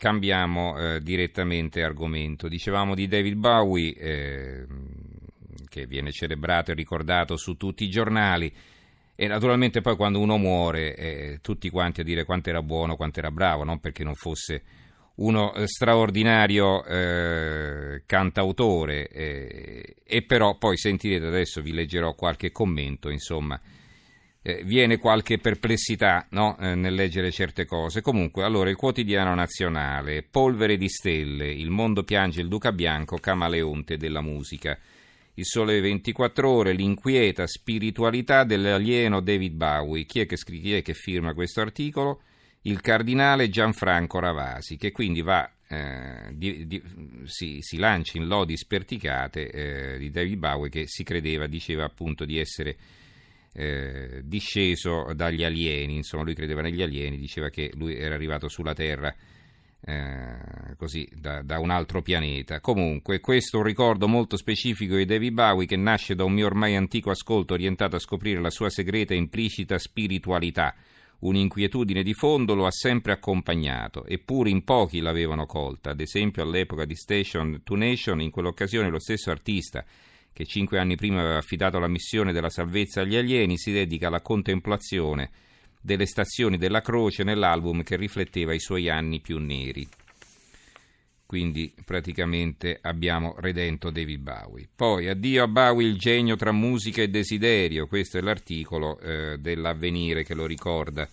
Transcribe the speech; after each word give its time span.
cambiamo 0.00 0.78
eh, 0.78 1.02
direttamente 1.02 1.82
argomento. 1.82 2.48
Dicevamo 2.48 2.94
di 2.94 3.06
David 3.06 3.34
Bowie, 3.34 3.94
eh, 3.96 4.66
che 5.68 5.84
viene 5.86 6.10
celebrato 6.10 6.70
e 6.70 6.74
ricordato 6.74 7.36
su 7.36 7.58
tutti 7.58 7.84
i 7.84 7.90
giornali. 7.90 8.50
E 9.14 9.26
naturalmente 9.26 9.82
poi 9.82 9.96
quando 9.96 10.18
uno 10.18 10.38
muore, 10.38 10.96
eh, 10.96 11.38
tutti 11.42 11.68
quanti 11.68 12.00
a 12.00 12.04
dire 12.04 12.24
quanto 12.24 12.48
era 12.48 12.62
buono, 12.62 12.96
quanto 12.96 13.18
era 13.18 13.30
bravo, 13.30 13.62
non 13.62 13.78
perché 13.78 14.02
non 14.02 14.14
fosse 14.14 14.62
uno 15.16 15.52
eh, 15.52 15.66
straordinario 15.66 16.82
eh, 16.82 18.02
cantautore, 18.06 19.06
eh, 19.08 19.96
e 20.02 20.22
però 20.22 20.56
poi 20.56 20.78
sentirete 20.78 21.26
adesso, 21.26 21.60
vi 21.60 21.74
leggerò 21.74 22.14
qualche 22.14 22.50
commento, 22.52 23.10
insomma, 23.10 23.60
eh, 24.42 24.62
viene 24.64 24.96
qualche 24.98 25.38
perplessità 25.38 26.26
no? 26.30 26.56
Eh, 26.58 26.74
nel 26.74 26.94
leggere 26.94 27.30
certe 27.30 27.66
cose. 27.66 28.00
Comunque, 28.00 28.44
allora, 28.44 28.70
il 28.70 28.76
quotidiano 28.76 29.34
nazionale, 29.34 30.22
polvere 30.22 30.76
di 30.76 30.88
stelle, 30.88 31.52
il 31.52 31.70
mondo 31.70 32.04
piange 32.04 32.40
il 32.40 32.48
Duca 32.48 32.72
Bianco, 32.72 33.18
camaleonte 33.18 33.96
della 33.96 34.22
musica. 34.22 34.78
Il 35.34 35.44
sole 35.44 35.80
24 35.80 36.50
ore, 36.50 36.72
l'inquieta 36.72 37.46
spiritualità 37.46 38.44
dell'alieno 38.44 39.20
David 39.20 39.54
Bowie. 39.54 40.04
Chi 40.04 40.20
è 40.20 40.26
che, 40.26 40.36
chi 40.36 40.74
è 40.74 40.82
che 40.82 40.94
firma 40.94 41.34
questo 41.34 41.60
articolo? 41.60 42.22
Il 42.62 42.80
cardinale 42.80 43.48
Gianfranco 43.48 44.18
Ravasi, 44.18 44.76
che 44.76 44.90
quindi 44.90 45.22
va, 45.22 45.50
eh, 45.66 46.28
di, 46.32 46.66
di, 46.66 46.82
si, 47.24 47.58
si, 47.60 47.78
lancia 47.78 48.18
in 48.18 48.26
lodi 48.26 48.54
sperticate 48.54 49.50
eh, 49.94 49.98
di 49.98 50.10
David 50.10 50.38
Bowie 50.38 50.68
che 50.68 50.86
si 50.86 51.04
credeva, 51.04 51.46
diceva 51.46 51.84
appunto 51.84 52.26
di 52.26 52.38
essere 52.38 52.76
eh, 53.52 54.20
disceso 54.24 55.12
dagli 55.14 55.44
alieni, 55.44 55.96
insomma 55.96 56.24
lui 56.24 56.34
credeva 56.34 56.62
negli 56.62 56.82
alieni, 56.82 57.16
diceva 57.16 57.48
che 57.48 57.70
lui 57.74 57.96
era 57.96 58.14
arrivato 58.14 58.48
sulla 58.48 58.74
Terra 58.74 59.14
eh, 59.82 60.76
così 60.76 61.08
da, 61.12 61.42
da, 61.42 61.58
un 61.58 61.70
altro 61.70 62.02
pianeta. 62.02 62.60
Comunque, 62.60 63.20
questo 63.20 63.56
è 63.56 63.60
un 63.60 63.66
ricordo 63.66 64.06
molto 64.08 64.36
specifico 64.36 64.96
di 64.96 65.04
David 65.04 65.32
Bowie 65.32 65.66
che 65.66 65.76
nasce 65.76 66.14
da 66.14 66.24
un 66.24 66.32
mio 66.32 66.46
ormai 66.46 66.76
antico 66.76 67.10
ascolto 67.10 67.54
orientato 67.54 67.96
a 67.96 68.00
scoprire 68.00 68.40
la 68.40 68.50
sua 68.50 68.68
segreta 68.68 69.14
e 69.14 69.18
implicita 69.18 69.78
spiritualità. 69.78 70.74
Un'inquietudine 71.20 72.02
di 72.02 72.14
fondo 72.14 72.54
lo 72.54 72.64
ha 72.64 72.70
sempre 72.70 73.12
accompagnato, 73.12 74.06
eppure 74.06 74.48
in 74.48 74.64
pochi 74.64 75.00
l'avevano 75.00 75.44
colta. 75.44 75.90
Ad 75.90 76.00
esempio, 76.00 76.42
all'epoca 76.42 76.84
di 76.84 76.94
Station 76.94 77.60
to 77.62 77.74
Nation, 77.74 78.22
in 78.22 78.30
quell'occasione 78.30 78.88
lo 78.88 79.00
stesso 79.00 79.30
artista 79.30 79.84
che 80.40 80.46
cinque 80.46 80.78
anni 80.78 80.96
prima 80.96 81.20
aveva 81.20 81.36
affidato 81.36 81.78
la 81.78 81.86
missione 81.86 82.32
della 82.32 82.48
salvezza 82.48 83.02
agli 83.02 83.14
alieni, 83.14 83.58
si 83.58 83.72
dedica 83.72 84.06
alla 84.06 84.22
contemplazione 84.22 85.30
delle 85.82 86.06
stazioni 86.06 86.56
della 86.56 86.80
croce 86.80 87.24
nell'album 87.24 87.82
che 87.82 87.96
rifletteva 87.96 88.54
i 88.54 88.58
suoi 88.58 88.88
anni 88.88 89.20
più 89.20 89.38
neri. 89.38 89.86
Quindi 91.26 91.74
praticamente 91.84 92.78
abbiamo 92.80 93.34
redento 93.38 93.90
David 93.90 94.20
Bowie. 94.20 94.68
Poi 94.74 95.08
addio 95.08 95.44
a 95.44 95.48
Bowie 95.48 95.86
il 95.86 95.98
genio 95.98 96.36
tra 96.36 96.52
musica 96.52 97.02
e 97.02 97.08
desiderio, 97.08 97.86
questo 97.86 98.16
è 98.16 98.22
l'articolo 98.22 98.98
eh, 98.98 99.36
dell'avvenire 99.38 100.24
che 100.24 100.34
lo 100.34 100.46
ricorda. 100.46 101.06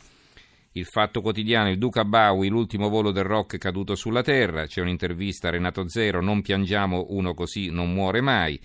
Il 0.72 0.86
fatto 0.86 1.22
quotidiano, 1.22 1.70
il 1.70 1.78
Duca 1.78 2.06
Bowie, 2.06 2.50
l'ultimo 2.50 2.88
volo 2.88 3.12
del 3.12 3.26
rock 3.26 3.58
caduto 3.58 3.94
sulla 3.96 4.24
terra, 4.24 4.68
c'è 4.68 4.80
un'intervista 4.80 5.50
a 5.50 5.52
Renato 5.52 5.88
Zero, 5.90 6.22
non 6.22 6.42
piangiamo 6.42 7.08
uno 7.10 7.34
così 7.34 7.70
non 7.70 7.94
muore 7.94 8.22
mai. 8.22 8.60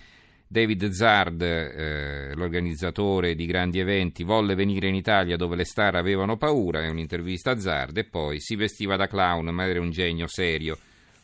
David 0.53 0.91
Zard, 0.91 1.41
eh, 1.41 2.35
l'organizzatore 2.35 3.33
di 3.33 3.47
grandi 3.47 3.79
eventi, 3.79 4.21
volle 4.21 4.53
venire 4.53 4.87
in 4.87 4.93
Italia 4.93 5.35
dove 5.35 5.55
le 5.55 5.65
star 5.65 5.95
avevano 5.95 6.37
paura, 6.37 6.83
è 6.83 6.89
un'intervista 6.89 7.49
a 7.49 7.59
Zard, 7.59 7.97
e 7.97 8.03
poi 8.03 8.39
si 8.39 8.55
vestiva 8.55 8.95
da 8.95 9.07
clown, 9.07 9.47
ma 9.47 9.65
era 9.65 9.81
un 9.81 9.89
genio 9.89 10.27
serio, 10.27 10.77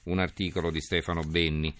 un 0.06 0.18
articolo 0.18 0.72
di 0.72 0.82
Stefano 0.82 1.22
Benni. 1.22 1.72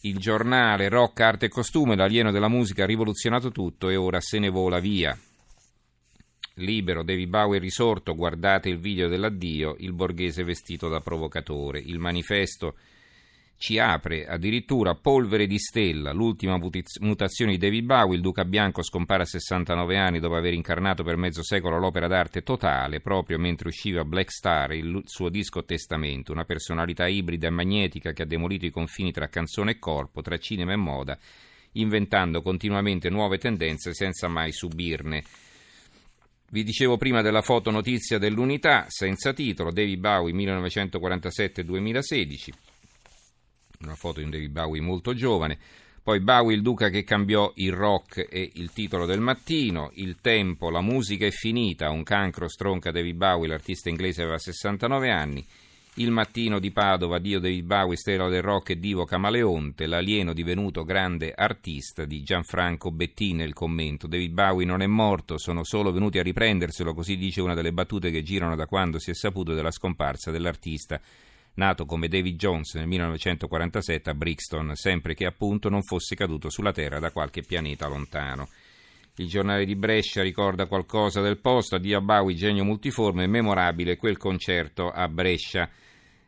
Il 0.00 0.18
giornale 0.18 0.88
Rock, 0.88 1.20
Arte 1.20 1.46
e 1.46 1.50
Costume, 1.50 1.94
l'alieno 1.94 2.32
della 2.32 2.48
musica 2.48 2.82
ha 2.82 2.86
rivoluzionato 2.86 3.52
tutto 3.52 3.88
e 3.88 3.94
ora 3.94 4.20
se 4.20 4.40
ne 4.40 4.48
vola 4.48 4.80
via. 4.80 5.16
Libero, 6.54 7.04
David 7.04 7.28
Bowie 7.28 7.60
risorto, 7.60 8.16
guardate 8.16 8.68
il 8.68 8.78
video 8.78 9.06
dell'addio, 9.06 9.76
il 9.78 9.92
borghese 9.92 10.42
vestito 10.42 10.88
da 10.88 10.98
provocatore. 10.98 11.78
Il 11.78 12.00
manifesto 12.00 12.74
ci 13.62 13.78
apre 13.78 14.26
addirittura 14.26 14.96
Polvere 14.96 15.46
di 15.46 15.56
Stella, 15.56 16.10
l'ultima 16.10 16.58
mutazione 16.58 17.52
di 17.52 17.58
David 17.58 17.84
Bowie, 17.84 18.16
il 18.16 18.20
Duca 18.20 18.44
Bianco 18.44 18.82
scompare 18.82 19.22
a 19.22 19.26
69 19.26 19.96
anni 19.96 20.18
dopo 20.18 20.34
aver 20.34 20.52
incarnato 20.52 21.04
per 21.04 21.14
mezzo 21.14 21.44
secolo 21.44 21.78
l'opera 21.78 22.08
d'arte 22.08 22.42
totale, 22.42 22.98
proprio 22.98 23.38
mentre 23.38 23.68
usciva 23.68 24.04
Black 24.04 24.32
Star, 24.32 24.72
il 24.72 25.02
suo 25.04 25.28
disco 25.28 25.64
Testamento, 25.64 26.32
una 26.32 26.44
personalità 26.44 27.06
ibrida 27.06 27.46
e 27.46 27.50
magnetica 27.50 28.10
che 28.10 28.22
ha 28.22 28.26
demolito 28.26 28.66
i 28.66 28.70
confini 28.70 29.12
tra 29.12 29.28
canzone 29.28 29.70
e 29.70 29.78
corpo, 29.78 30.22
tra 30.22 30.38
cinema 30.38 30.72
e 30.72 30.76
moda, 30.76 31.16
inventando 31.74 32.42
continuamente 32.42 33.10
nuove 33.10 33.38
tendenze 33.38 33.94
senza 33.94 34.26
mai 34.26 34.50
subirne. 34.50 35.22
Vi 36.50 36.64
dicevo 36.64 36.96
prima 36.96 37.22
della 37.22 37.42
foto 37.42 37.70
notizia 37.70 38.18
dell'unità, 38.18 38.86
senza 38.88 39.32
titolo, 39.32 39.70
David 39.70 40.00
Bowie 40.00 40.34
1947-2016 40.34 42.71
una 43.84 43.94
foto 43.94 44.20
di 44.20 44.28
David 44.28 44.50
Bowie 44.50 44.80
molto 44.80 45.14
giovane. 45.14 45.58
Poi 46.02 46.18
Bowie 46.18 46.56
il 46.56 46.62
duca 46.62 46.88
che 46.88 47.04
cambiò 47.04 47.52
il 47.56 47.72
rock 47.72 48.26
e 48.28 48.50
il 48.54 48.72
titolo 48.72 49.06
del 49.06 49.20
mattino, 49.20 49.92
il 49.94 50.16
tempo, 50.20 50.68
la 50.68 50.80
musica 50.80 51.26
è 51.26 51.30
finita, 51.30 51.90
un 51.90 52.02
cancro 52.02 52.48
stronca 52.48 52.90
David 52.90 53.14
Bowie, 53.14 53.48
l'artista 53.48 53.88
inglese 53.88 54.22
aveva 54.22 54.38
69 54.38 55.10
anni. 55.10 55.46
Il 55.96 56.10
mattino 56.10 56.58
di 56.58 56.72
Padova, 56.72 57.18
Dio 57.18 57.38
David 57.38 57.66
Bowie, 57.66 57.96
stella 57.96 58.28
del 58.28 58.42
rock 58.42 58.70
e 58.70 58.78
divo 58.78 59.04
camaleonte, 59.04 59.86
l'alieno 59.86 60.32
divenuto 60.32 60.84
grande 60.84 61.34
artista 61.36 62.04
di 62.04 62.22
Gianfranco 62.22 62.90
Bettini 62.90 63.44
il 63.44 63.52
commento. 63.52 64.08
David 64.08 64.32
Bowie 64.32 64.66
non 64.66 64.80
è 64.80 64.86
morto, 64.86 65.38
sono 65.38 65.62
solo 65.62 65.92
venuti 65.92 66.18
a 66.18 66.22
riprenderselo, 66.22 66.94
così 66.94 67.16
dice 67.16 67.42
una 67.42 67.54
delle 67.54 67.72
battute 67.72 68.10
che 68.10 68.22
girano 68.22 68.56
da 68.56 68.66
quando 68.66 68.98
si 68.98 69.10
è 69.10 69.14
saputo 69.14 69.52
della 69.52 69.70
scomparsa 69.70 70.30
dell'artista 70.30 70.98
nato 71.54 71.84
come 71.84 72.08
David 72.08 72.36
Jones 72.36 72.74
nel 72.74 72.86
1947 72.86 74.10
a 74.10 74.14
Brixton, 74.14 74.74
sempre 74.74 75.14
che 75.14 75.26
appunto 75.26 75.68
non 75.68 75.82
fosse 75.82 76.14
caduto 76.14 76.50
sulla 76.50 76.72
Terra 76.72 76.98
da 76.98 77.10
qualche 77.10 77.42
pianeta 77.42 77.88
lontano. 77.88 78.48
Il 79.16 79.28
giornale 79.28 79.66
di 79.66 79.76
Brescia 79.76 80.22
ricorda 80.22 80.66
qualcosa 80.66 81.20
del 81.20 81.38
posto, 81.38 81.76
addio 81.76 81.98
a 81.98 82.00
Bowie, 82.00 82.34
genio 82.34 82.64
multiforme, 82.64 83.26
memorabile 83.26 83.96
quel 83.96 84.16
concerto 84.16 84.90
a 84.90 85.06
Brescia 85.06 85.68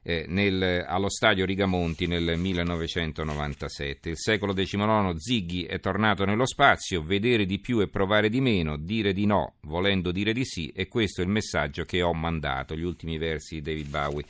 eh, 0.02 0.26
nel, 0.28 0.84
allo 0.86 1.08
stadio 1.08 1.46
Rigamonti 1.46 2.06
nel 2.06 2.36
1997. 2.36 4.10
Il 4.10 4.18
secolo 4.18 4.52
XIX 4.52 5.14
Ziggy 5.16 5.64
è 5.64 5.80
tornato 5.80 6.26
nello 6.26 6.46
spazio, 6.46 7.02
vedere 7.02 7.46
di 7.46 7.58
più 7.58 7.80
e 7.80 7.88
provare 7.88 8.28
di 8.28 8.42
meno, 8.42 8.76
dire 8.76 9.14
di 9.14 9.24
no, 9.24 9.54
volendo 9.62 10.12
dire 10.12 10.34
di 10.34 10.44
sì, 10.44 10.68
e 10.68 10.86
questo 10.86 11.22
è 11.22 11.24
il 11.24 11.30
messaggio 11.30 11.84
che 11.84 12.02
ho 12.02 12.12
mandato, 12.12 12.76
gli 12.76 12.84
ultimi 12.84 13.16
versi 13.16 13.54
di 13.54 13.62
David 13.62 13.88
Bowie 13.88 14.24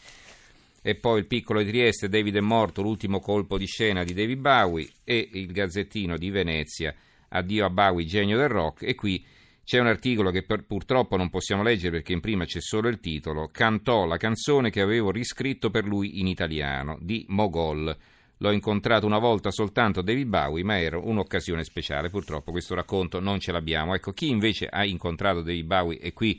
e 0.86 0.96
poi 0.96 1.20
il 1.20 1.26
piccolo 1.26 1.62
di 1.62 1.70
Trieste, 1.70 2.10
David 2.10 2.36
è 2.36 2.40
morto, 2.40 2.82
l'ultimo 2.82 3.18
colpo 3.18 3.56
di 3.56 3.64
scena 3.64 4.04
di 4.04 4.12
David 4.12 4.38
Bowie 4.38 4.86
e 5.02 5.30
il 5.32 5.50
Gazzettino 5.50 6.18
di 6.18 6.28
Venezia, 6.28 6.94
addio 7.28 7.64
a 7.64 7.70
Bowie, 7.70 8.04
genio 8.04 8.36
del 8.36 8.50
rock 8.50 8.82
e 8.82 8.94
qui 8.94 9.24
c'è 9.64 9.80
un 9.80 9.86
articolo 9.86 10.30
che 10.30 10.42
per, 10.42 10.66
purtroppo 10.66 11.16
non 11.16 11.30
possiamo 11.30 11.62
leggere 11.62 11.92
perché 11.92 12.12
in 12.12 12.20
prima 12.20 12.44
c'è 12.44 12.60
solo 12.60 12.88
il 12.88 13.00
titolo, 13.00 13.48
cantò 13.50 14.04
la 14.04 14.18
canzone 14.18 14.68
che 14.68 14.82
avevo 14.82 15.10
riscritto 15.10 15.70
per 15.70 15.86
lui 15.86 16.20
in 16.20 16.26
italiano, 16.26 16.98
di 17.00 17.24
Mogol. 17.28 17.96
L'ho 18.36 18.50
incontrato 18.50 19.06
una 19.06 19.18
volta 19.18 19.50
soltanto 19.50 20.02
David 20.02 20.26
Bowie, 20.26 20.64
ma 20.64 20.78
era 20.78 20.98
un'occasione 20.98 21.64
speciale. 21.64 22.10
Purtroppo 22.10 22.50
questo 22.50 22.74
racconto 22.74 23.20
non 23.20 23.40
ce 23.40 23.52
l'abbiamo. 23.52 23.94
Ecco, 23.94 24.10
chi 24.10 24.28
invece 24.28 24.66
ha 24.66 24.84
incontrato 24.84 25.40
David 25.40 25.64
Bowie 25.64 25.98
e 25.98 26.12
qui 26.12 26.38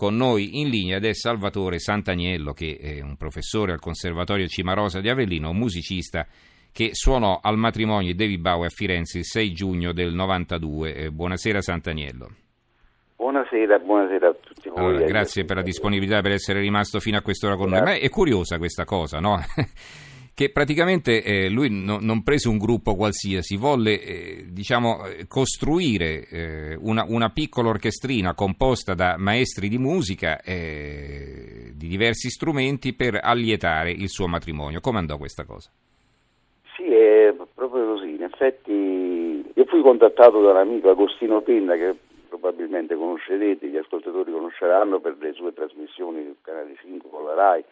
con 0.00 0.16
noi 0.16 0.60
in 0.60 0.70
linea 0.70 0.96
ed 0.96 1.04
è 1.04 1.12
Salvatore 1.12 1.78
Santaniello, 1.78 2.54
che 2.54 2.78
è 2.80 3.02
un 3.02 3.18
professore 3.18 3.72
al 3.72 3.80
Conservatorio 3.80 4.46
Cimarosa 4.46 4.98
di 4.98 5.10
Avellino, 5.10 5.50
un 5.50 5.58
musicista 5.58 6.26
che 6.72 6.94
suonò 6.94 7.38
al 7.42 7.58
matrimonio 7.58 8.06
di 8.06 8.14
David 8.14 8.40
Bowie 8.40 8.68
a 8.68 8.70
Firenze 8.70 9.18
il 9.18 9.26
6 9.26 9.52
giugno 9.52 9.92
del 9.92 10.14
92. 10.14 10.94
Eh, 10.94 11.10
buonasera 11.10 11.60
Santaniello. 11.60 12.30
Buonasera, 13.16 13.78
buonasera 13.78 14.28
a 14.28 14.34
tutti 14.40 14.70
voi. 14.70 14.78
Allora, 14.78 15.04
grazie 15.04 15.44
per 15.44 15.56
la 15.56 15.62
disponibilità 15.62 16.22
per 16.22 16.32
essere 16.32 16.60
rimasto 16.60 16.98
fino 16.98 17.18
a 17.18 17.20
quest'ora 17.20 17.56
con 17.56 17.68
noi. 17.68 17.82
Ma 17.82 17.92
è 17.92 18.08
curiosa 18.08 18.56
questa 18.56 18.86
cosa, 18.86 19.18
no? 19.20 19.36
che 20.40 20.48
praticamente 20.48 21.22
eh, 21.22 21.50
lui 21.50 21.68
no, 21.68 21.98
non 22.00 22.22
prese 22.22 22.48
un 22.48 22.56
gruppo 22.56 22.94
qualsiasi, 22.94 23.58
volle 23.58 24.00
eh, 24.00 24.44
diciamo, 24.50 25.00
costruire 25.28 26.24
eh, 26.30 26.78
una, 26.80 27.04
una, 27.06 27.28
piccola 27.28 27.68
orchestrina 27.68 28.32
composta 28.32 28.94
da 28.94 29.16
maestri 29.18 29.68
di 29.68 29.76
musica 29.76 30.40
eh, 30.40 31.72
di 31.76 31.88
diversi 31.88 32.30
strumenti 32.30 32.94
per 32.94 33.20
allietare 33.22 33.90
il 33.90 34.08
suo 34.08 34.28
matrimonio. 34.28 34.80
Come 34.80 34.96
andò 34.96 35.18
questa 35.18 35.44
cosa? 35.44 35.68
Sì, 36.74 36.84
è 36.90 37.34
proprio 37.54 37.92
così. 37.92 38.14
In 38.14 38.22
effetti 38.22 38.72
io 38.72 39.64
fui 39.66 39.82
contattato 39.82 40.40
da 40.40 40.52
un 40.52 40.56
amico 40.56 40.88
Agostino 40.88 41.42
Penna 41.42 41.74
che 41.74 41.94
probabilmente 42.30 42.96
conoscerete, 42.96 43.68
gli 43.68 43.76
ascoltatori 43.76 44.32
conosceranno 44.32 45.00
per 45.00 45.16
le 45.20 45.34
sue 45.34 45.52
trasmissioni 45.52 46.24
sul 46.24 46.36
canale 46.40 46.76
5 46.80 47.10
con 47.10 47.24
la 47.26 47.34
RAI 47.34 47.62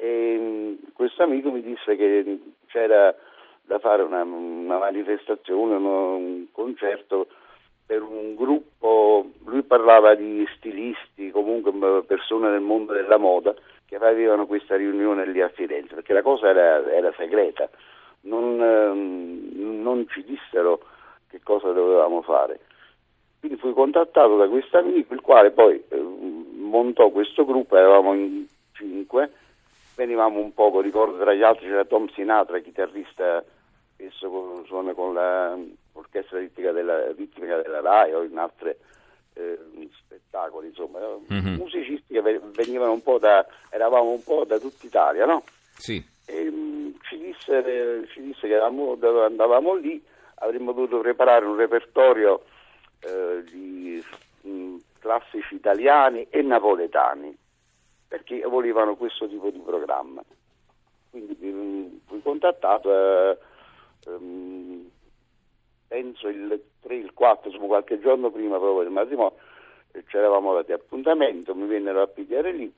e 0.00 0.36
mm, 0.38 0.74
questo 0.94 1.22
amico 1.22 1.50
mi 1.50 1.60
disse 1.60 1.94
che 1.94 2.40
c'era 2.68 3.14
da 3.62 3.78
fare 3.78 4.02
una, 4.02 4.22
una 4.22 4.78
manifestazione, 4.78 5.74
un 5.76 6.46
concerto 6.52 7.28
per 7.84 8.02
un 8.02 8.34
gruppo, 8.34 9.30
lui 9.44 9.62
parlava 9.62 10.14
di 10.14 10.46
stilisti, 10.56 11.30
comunque 11.30 11.72
persone 12.06 12.50
del 12.50 12.60
mondo 12.60 12.94
della 12.94 13.18
moda 13.18 13.54
che 13.84 13.96
avevano 13.96 14.46
questa 14.46 14.76
riunione 14.76 15.26
lì 15.26 15.42
a 15.42 15.48
Firenze, 15.48 15.96
perché 15.96 16.12
la 16.12 16.22
cosa 16.22 16.48
era, 16.48 16.90
era 16.90 17.12
segreta, 17.16 17.68
non, 18.22 18.62
ehm, 18.62 19.82
non, 19.82 20.06
ci 20.08 20.24
dissero 20.24 20.80
che 21.28 21.40
cosa 21.42 21.72
dovevamo 21.72 22.22
fare. 22.22 22.60
Quindi 23.40 23.58
fui 23.58 23.72
contattato 23.72 24.36
da 24.36 24.48
questo 24.48 24.78
amico, 24.78 25.12
il 25.12 25.20
quale 25.20 25.50
poi 25.50 25.82
eh, 25.88 25.96
montò 25.96 27.10
questo 27.10 27.44
gruppo, 27.44 27.76
eravamo 27.76 28.14
in 28.14 28.46
cinque, 28.72 29.32
venivamo 30.00 30.40
un 30.40 30.54
poco, 30.54 30.80
ricordo 30.80 31.18
tra 31.18 31.34
gli 31.34 31.42
altri 31.42 31.66
c'era 31.66 31.84
Tom 31.84 32.08
Sinatra, 32.14 32.58
chitarrista 32.60 33.44
spesso 33.94 34.64
suona 34.64 34.94
con 34.94 35.12
l'orchestra 35.12 36.38
ritmica 36.38 36.72
della, 36.72 37.12
ritmica 37.12 37.60
della 37.60 37.80
RAI 37.80 38.14
o 38.14 38.22
in 38.22 38.38
altri 38.38 38.74
eh, 39.34 39.58
spettacoli, 39.92 40.68
insomma, 40.68 41.00
mm-hmm. 41.00 41.54
musicisti 41.56 42.14
che 42.14 42.40
venivano 42.54 42.92
un 42.92 43.02
po' 43.02 43.18
da, 43.18 43.46
eravamo 43.68 44.10
un 44.10 44.22
po' 44.24 44.44
da 44.46 44.58
tutta 44.58 44.86
Italia, 44.86 45.26
no? 45.26 45.44
Sì. 45.76 46.02
E, 46.24 46.48
um, 46.48 46.94
ci, 47.02 47.18
disse, 47.18 48.06
ci, 48.12 48.22
disse, 48.22 48.46
che 48.46 48.54
eravamo, 48.54 48.96
andavamo 49.22 49.74
lì, 49.74 50.02
avremmo 50.36 50.72
dovuto 50.72 51.00
preparare 51.00 51.44
un 51.44 51.56
repertorio 51.56 52.42
eh, 53.00 53.44
di 53.50 54.02
mh, 54.42 54.76
classici 54.98 55.56
italiani 55.56 56.26
e 56.30 56.40
napoletani, 56.40 57.36
perché 58.10 58.40
volevano 58.40 58.96
questo 58.96 59.28
tipo 59.28 59.50
di 59.50 59.60
programma. 59.60 60.20
Quindi 61.10 61.36
mh, 61.38 62.00
fui 62.06 62.20
contattato. 62.22 62.90
Eh, 62.92 63.38
um, 64.06 64.90
penso 65.86 66.26
il 66.26 66.60
3, 66.80 66.96
il 66.96 67.12
4, 67.14 67.50
insomma 67.50 67.68
qualche 67.68 68.00
giorno 68.00 68.32
prima 68.32 68.58
proprio 68.58 68.82
del 68.82 68.92
matrimonio, 68.92 69.36
eh, 69.92 70.02
ci 70.08 70.16
eravamo 70.16 70.54
dati 70.54 70.72
appuntamento, 70.72 71.54
mi 71.54 71.66
vennero 71.66 72.02
a 72.02 72.08
pigliare 72.08 72.52
lì 72.52 72.72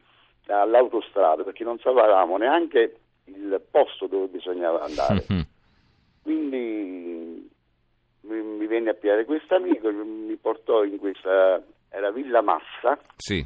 all'autostrada 0.48 1.44
perché 1.44 1.64
non 1.64 1.78
sapevamo 1.78 2.36
neanche 2.36 2.96
il 3.24 3.62
posto 3.70 4.06
dove 4.06 4.26
bisognava 4.26 4.82
andare. 4.82 5.24
Mm-hmm. 5.32 5.42
Quindi 6.22 7.50
mi, 8.20 8.42
mi, 8.42 8.66
venne 8.66 8.90
a 8.90 8.94
pigliare 8.94 9.24
questo 9.24 9.54
amico, 9.54 9.90
mi 9.90 10.36
portò 10.36 10.84
in 10.84 10.98
questa, 10.98 11.62
era 11.88 12.10
Villa 12.10 12.42
Massa, 12.42 12.98
sì. 13.16 13.44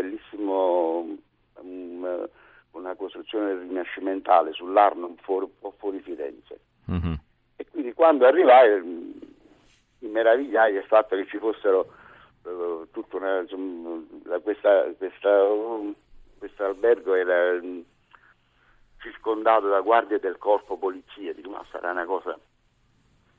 Bellissimo, 0.00 1.18
un, 1.60 2.28
una 2.70 2.94
costruzione 2.94 3.58
rinascimentale 3.58 4.52
sull'Arno, 4.52 5.06
un, 5.06 5.16
fuori, 5.16 5.50
po' 5.58 5.74
fuori 5.78 6.00
Firenze. 6.00 6.60
Mm-hmm. 6.90 7.14
E 7.56 7.66
quindi 7.70 7.92
quando 7.92 8.26
arrivai 8.26 8.80
mi 9.98 10.08
meravigliai 10.08 10.72
del 10.72 10.84
fatto 10.84 11.16
che 11.16 11.26
ci 11.26 11.38
fossero 11.38 11.92
uh, 12.42 12.86
tutta 12.92 13.16
una, 13.16 13.40
insomma, 13.40 14.00
questa, 14.40 14.84
questa, 14.96 15.42
um, 15.44 15.94
questo 16.38 16.64
albergo 16.64 17.14
era 17.14 17.58
um, 17.60 17.82
circondato 19.00 19.68
da 19.68 19.80
guardie 19.80 20.20
del 20.20 20.38
corpo 20.38 20.76
polizia, 20.76 21.32
dico 21.32 21.50
ma 21.50 21.64
sarà 21.70 21.90
una 21.90 22.04
cosa, 22.04 22.38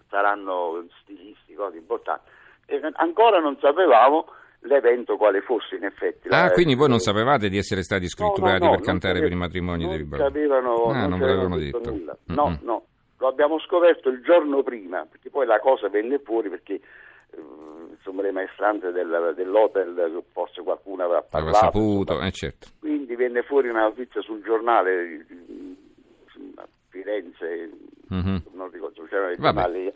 saranno 0.10 0.86
stilisti, 1.02 1.54
cose 1.54 1.78
importanti. 1.78 2.30
E 2.66 2.80
ancora 2.96 3.40
non 3.40 3.58
sapevamo 3.60 4.28
l'evento 4.62 5.16
quale 5.16 5.42
fosse 5.42 5.76
in 5.76 5.86
effetti. 5.86 6.28
Ah, 6.30 6.46
la, 6.46 6.52
quindi 6.52 6.76
voi 6.76 6.90
non 6.90 7.00
sapevate 7.00 7.50
di 7.50 7.58
essere 7.58 7.84
stati 7.84 8.08
scritturati 8.08 8.60
no, 8.60 8.66
no, 8.66 8.72
no, 8.72 8.76
per 8.78 8.86
cantare 8.86 9.20
sapeva, 9.20 9.28
per 9.28 9.36
i 9.36 9.40
matrimoni 9.40 9.88
dei? 9.88 10.22
Avevano, 10.22 10.84
ah, 10.86 11.08
non, 11.08 11.20
non 11.20 11.22
avevano 11.22 11.58
detto. 11.58 11.90
Nulla. 11.90 12.18
No, 12.26 12.48
mm-hmm. 12.48 12.66
no. 12.66 12.84
Lo 13.18 13.28
abbiamo 13.28 13.60
scoperto 13.60 14.10
il 14.10 14.22
giorno 14.22 14.64
prima, 14.64 15.06
perché 15.06 15.30
poi 15.30 15.46
la 15.46 15.60
cosa 15.60 15.90
venne 15.90 16.20
fuori 16.20 16.50
perché 16.50 16.76
eh, 16.76 17.42
insomma, 17.92 18.22
le 18.22 18.32
maestranze 18.32 18.92
del, 18.92 19.34
dell'hotel, 19.36 20.24
forse 20.32 20.62
qualcuno 20.62 21.04
aveva 21.04 21.22
parlato. 21.22 21.58
Aveva 21.58 21.72
saputo, 21.72 22.22
eh, 22.22 22.32
certo. 22.32 22.68
Quindi 22.80 23.16
venne 23.16 23.44
fuori 23.44 23.68
una 23.68 23.82
notizia 23.82 24.22
sul 24.22 24.42
giornale, 24.42 25.26
insomma, 26.26 26.66
Firenze, 26.88 27.70
mm-hmm. 28.14 28.38
non 28.54 28.72
ricordo, 28.72 29.04
c'erano 29.04 29.32
i 29.32 29.38
giornali. 29.38 29.94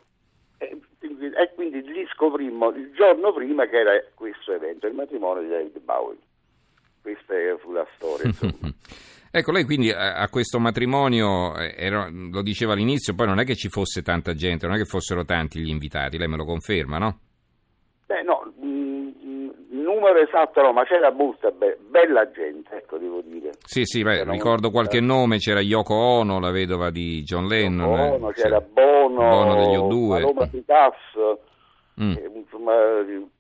Lì 1.86 2.06
scoprimmo 2.14 2.70
il 2.70 2.92
giorno 2.94 3.34
prima 3.34 3.66
che 3.66 3.80
era 3.80 3.92
questo 4.14 4.54
evento, 4.54 4.88
il 4.88 4.94
matrimonio 4.94 5.44
di 5.44 5.50
David 5.50 5.80
Bowie. 5.80 6.18
Questa 7.02 7.34
fu 7.60 7.72
la 7.72 7.86
storia. 7.96 8.32
Ecco, 9.36 9.52
lei 9.52 9.64
quindi 9.64 9.90
a, 9.90 10.30
questo 10.30 10.60
matrimonio, 10.60 11.58
eh, 11.58 11.74
era, 11.76 12.08
lo 12.08 12.44
diceva 12.44 12.74
all'inizio, 12.74 13.16
poi 13.16 13.26
non 13.26 13.40
è 13.40 13.46
che 13.46 13.56
ci 13.56 13.68
fosse 13.68 14.04
tanta 14.04 14.36
gente, 14.36 14.68
non 14.68 14.76
è 14.76 14.78
che 14.78 14.86
fossero 14.86 15.26
tanti 15.26 15.60
gli 15.60 15.70
invitati, 15.70 16.20
lei 16.20 16.28
me 16.28 16.38
lo 16.38 16.46
conferma, 16.46 17.00
no? 17.00 17.20
Beh, 18.06 18.22
no, 18.22 18.44
il 18.46 18.64
mm, 18.64 19.50
numero 19.72 20.20
esatto 20.20 20.62
no, 20.62 20.72
ma 20.72 20.84
c'era 20.84 21.12
molta 21.12 21.50
be- 21.50 21.80
bella 21.90 22.30
gente, 22.30 22.76
ecco, 22.76 23.00
devo 23.00 23.22
dire. 23.22 23.54
Sì, 23.64 23.86
sì, 23.86 24.04
beh, 24.04 24.24
ricordo 24.26 24.70
qualche 24.70 25.00
c'era... 25.00 25.12
nome, 25.12 25.40
c'era 25.40 25.62
Yoko 25.62 25.96
Ono, 25.96 26.40
la 26.40 26.52
vedova 26.52 26.92
di 26.92 27.24
John 27.24 27.48
Lennon. 27.48 27.90
Yoko 27.90 28.14
Ono, 28.14 28.30
c'era 28.34 28.62
Bono, 28.62 29.16
Bono 29.16 29.56
degli 29.56 29.76
O2. 29.76 30.10
Paloma 30.10 30.46
Picasso, 30.46 31.40
mm. 32.02 32.12
eh, 32.12 32.32
insomma, 32.34 32.74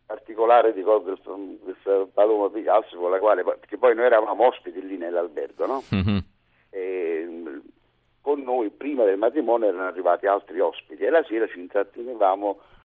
particolare 0.05 0.71
ricordo 0.71 1.17
questa 1.63 2.05
Paloma 2.13 2.49
Picasso 2.49 2.97
con 2.97 3.11
la 3.11 3.19
quale, 3.19 3.43
perché 3.43 3.77
poi 3.77 3.95
noi 3.95 4.05
eravamo 4.05 4.47
ospiti 4.47 4.85
lì 4.85 4.97
nell'albergo, 4.97 5.65
no? 5.65 5.83
Mm-hmm. 5.93 6.17
E, 6.69 7.61
con 8.21 8.41
noi 8.41 8.69
prima 8.69 9.03
del 9.03 9.17
matrimonio 9.17 9.67
erano 9.67 9.87
arrivati 9.87 10.27
altri 10.27 10.59
ospiti 10.59 11.03
e 11.03 11.09
la 11.09 11.23
sera 11.27 11.45
ci 11.47 11.59
intrattenevamo 11.59 12.59